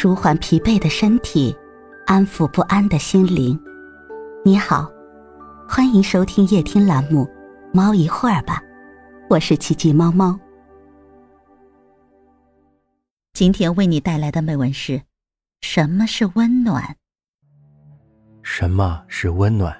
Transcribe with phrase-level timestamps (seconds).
[0.00, 1.52] 舒缓疲惫的身体，
[2.06, 3.60] 安抚不安的心灵。
[4.44, 4.88] 你好，
[5.68, 7.24] 欢迎收听夜听栏目
[7.74, 8.62] 《猫一会儿吧》，
[9.28, 10.38] 我是奇迹猫猫。
[13.32, 15.02] 今天为你带来的美文是：
[15.62, 16.94] 什么是温暖？
[18.44, 19.76] 什么是温暖？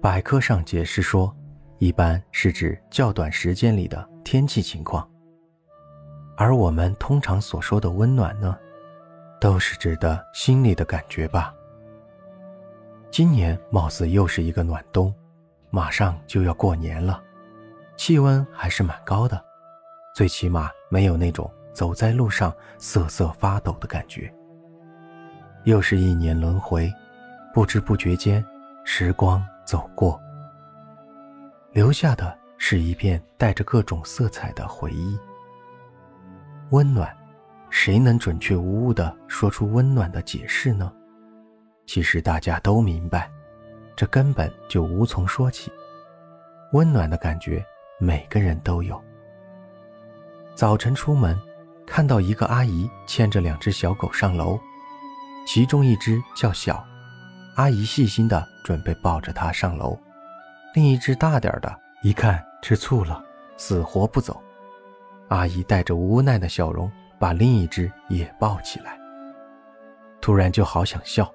[0.00, 1.36] 百科上解释说，
[1.78, 5.04] 一般是指较短时间里的天气情况，
[6.36, 8.56] 而我们通常所说的温暖呢？
[9.40, 11.54] 都是指的心里的感觉吧。
[13.10, 15.12] 今年貌似又是一个暖冬，
[15.70, 17.20] 马上就要过年了，
[17.96, 19.42] 气温还是蛮高的，
[20.14, 24.32] 最起码没有那种走在路上瑟瑟发抖的感觉。
[25.64, 26.92] 又是一年轮回，
[27.52, 28.44] 不知不觉间，
[28.84, 30.20] 时光走过，
[31.72, 35.18] 留下的是一片带着各种色彩的回忆。
[36.70, 37.19] 温暖。
[37.70, 40.92] 谁能准确无误地说出温暖的解释呢？
[41.86, 43.30] 其实大家都明白，
[43.96, 45.72] 这根本就无从说起。
[46.72, 47.64] 温暖的感觉，
[47.98, 49.00] 每个人都有。
[50.54, 51.38] 早晨出门，
[51.86, 54.58] 看到一个阿姨牵着两只小狗上楼，
[55.46, 56.84] 其中一只较小，
[57.54, 59.96] 阿姨细心地准备抱着它上楼；
[60.74, 63.24] 另一只大点的，一看吃醋了，
[63.56, 64.42] 死活不走。
[65.28, 66.90] 阿姨带着无奈的笑容。
[67.20, 68.98] 把另一只也抱起来，
[70.22, 71.30] 突然就好想笑，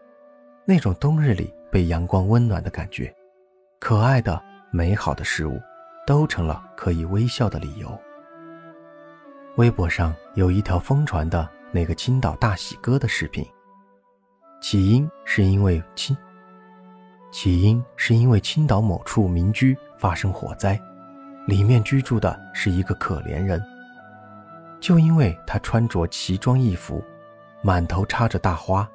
[0.66, 3.14] 那种冬日里被阳光温暖的感觉，
[3.80, 5.62] 可爱的、美好的事物，
[6.08, 7.88] 都成了可以微笑的理由。
[9.58, 13.46] 微博上有一条疯传的那个青岛大喜哥的视频，
[14.60, 16.18] 起因是因为青，
[17.32, 20.82] 起因是因为青岛某处民居发生火灾，
[21.46, 23.62] 里面居住的是一个可怜人。
[24.80, 27.04] 就因为他穿着奇装异服，
[27.62, 28.90] 满头插着大花，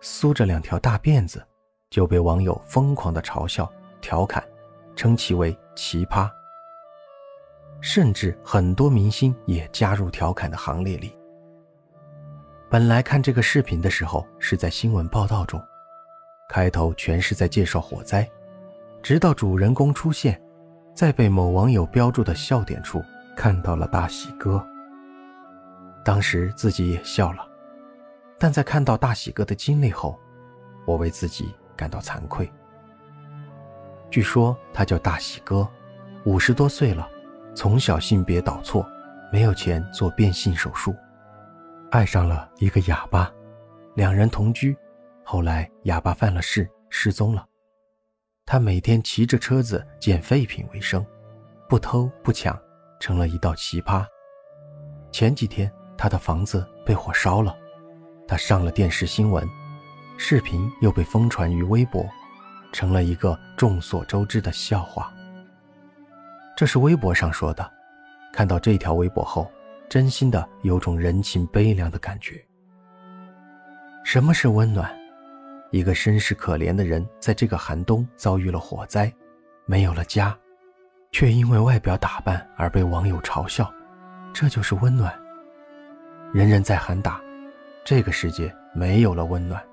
[0.00, 1.44] 梳着两条大辫子，
[1.90, 4.42] 就被网友疯狂的嘲笑、调侃，
[4.96, 6.30] 称其为奇葩。
[7.80, 11.14] 甚至很多明星也加入调侃的行列里。
[12.70, 15.62] 本来看这个视频的时候是在新闻报道中，
[16.48, 18.26] 开头全是在介绍火灾，
[19.02, 20.40] 直到主人公出现，
[20.94, 23.04] 在被某网友标注的笑点处
[23.36, 24.66] 看到了大喜哥。
[26.04, 27.48] 当时自己也笑了，
[28.38, 30.20] 但在看到大喜哥的经历后，
[30.84, 32.48] 我为自己感到惭愧。
[34.10, 35.66] 据说他叫大喜哥，
[36.26, 37.08] 五十多岁了，
[37.54, 38.86] 从小性别倒错，
[39.32, 40.94] 没有钱做变性手术，
[41.90, 43.32] 爱上了一个哑巴，
[43.94, 44.76] 两人同居，
[45.24, 47.46] 后来哑巴犯了事失踪了，
[48.44, 51.04] 他每天骑着车子捡废品为生，
[51.66, 52.56] 不偷不抢，
[53.00, 54.04] 成了一道奇葩。
[55.10, 55.72] 前几天。
[55.96, 57.56] 他的房子被火烧了，
[58.26, 59.48] 他上了电视新闻，
[60.16, 62.06] 视频又被疯传于微博，
[62.72, 65.12] 成了一个众所周知的笑话。
[66.56, 67.68] 这是微博上说的，
[68.32, 69.50] 看到这条微博后，
[69.88, 72.44] 真心的有种人情悲凉的感觉。
[74.04, 74.94] 什么是温暖？
[75.70, 79.12] 一个身世可怜的人，在这个寒冬遭遇了火灾，
[79.66, 80.36] 没有了家，
[81.10, 83.72] 却因为外表打扮而被网友嘲笑，
[84.32, 85.12] 这就是温暖。
[86.34, 87.22] 人人在喊打，
[87.84, 89.64] 这个世界没有了温暖，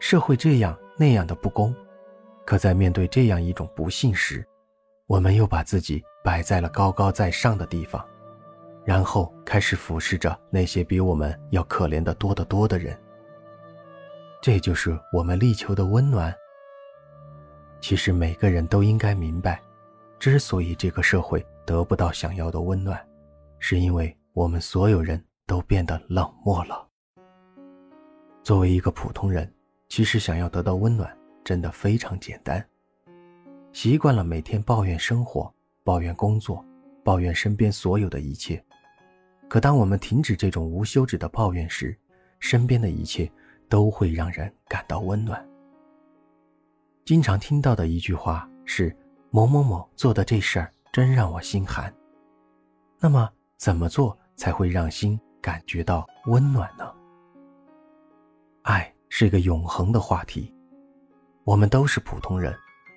[0.00, 1.76] 社会这样那样的不公，
[2.46, 4.42] 可在面对这样一种不幸时，
[5.08, 8.02] 我们又把自己摆在了高高在上的地方，
[8.82, 12.98] 然后开始俯视着那些比我们要可怜的多得多的人。
[14.40, 16.34] 这就是我们力求的温暖。
[17.78, 19.60] 其实每个人都应该明白，
[20.18, 22.98] 之所以这个社会得不到想要的温暖，
[23.58, 25.22] 是因为我们所有人。
[25.46, 26.86] 都变得冷漠了。
[28.42, 29.52] 作为一个普通人，
[29.88, 32.64] 其实想要得到温暖，真的非常简单。
[33.72, 35.52] 习惯了每天抱怨生活、
[35.84, 36.64] 抱怨工作、
[37.04, 38.62] 抱怨身边所有的一切，
[39.48, 41.96] 可当我们停止这种无休止的抱怨时，
[42.40, 43.30] 身边的一切
[43.68, 45.46] 都会让人感到温暖。
[47.04, 48.96] 经常听到的一句话是
[49.30, 51.92] ：“某某某做的这事儿真让我心寒。”
[52.98, 55.20] 那么，怎么做才会让心？
[55.46, 56.92] 感觉到温暖呢。
[58.62, 60.52] 爱是一个永恒的话题，
[61.44, 62.52] 我们都是普通人，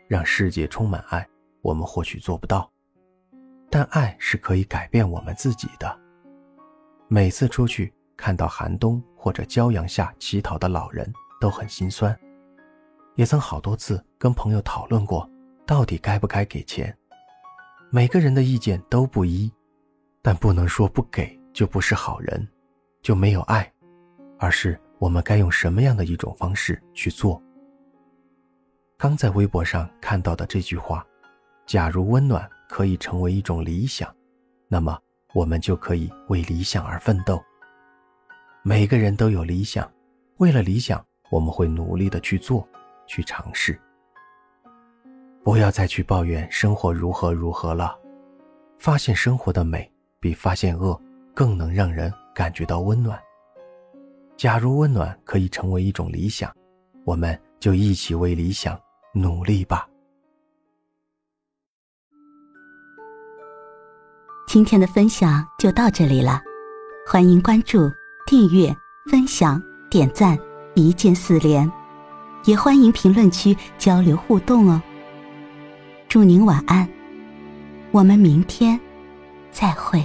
[0.08, 1.24] 让世界充满爱，
[1.62, 2.68] 我们或许做不到，
[3.70, 5.96] 但爱是可以改变我们自己的。
[7.08, 12.20] 每次出去看到寒冬或者骄阳下乞讨的老人，都很心酸，
[13.14, 15.30] 也曾好多次跟朋友讨论过，
[15.68, 16.98] 到底该不该给钱。
[17.92, 19.54] 每个人的意见都不一，
[20.24, 21.39] 但不能说不给。
[21.54, 22.48] 就不是好人，
[23.02, 23.72] 就没有爱，
[24.38, 27.42] 而是我们该用什么样的一种方式去做？
[28.98, 31.06] 刚在微博上看到的这句话
[31.66, 34.14] ：“假如温暖可以成为一种理想，
[34.68, 35.00] 那么
[35.34, 37.42] 我们就可以为理想而奋斗。”
[38.62, 39.90] 每个人都有理想，
[40.38, 42.68] 为了理想，我们会努力的去做，
[43.08, 43.80] 去尝试。
[45.44, 47.98] 不要再去抱怨生活如何如何了，
[48.78, 51.02] 发现生活的美比发现恶
[51.40, 53.18] 更能让人感觉到温暖。
[54.36, 56.54] 假如温暖可以成为一种理想，
[57.06, 58.78] 我们就一起为理想。
[59.14, 59.88] 努力吧！
[64.48, 66.42] 今天的分享就到这里了，
[67.08, 67.90] 欢迎关注、
[68.28, 68.76] 订阅、
[69.10, 69.60] 分享、
[69.90, 70.38] 点赞，
[70.76, 71.72] 一键四连，
[72.44, 74.80] 也欢迎评论区交流互动哦。
[76.10, 76.88] 祝您晚安，
[77.92, 78.78] 我们明天
[79.52, 80.04] 再会。